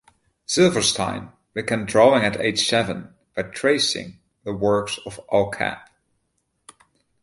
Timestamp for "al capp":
5.31-5.91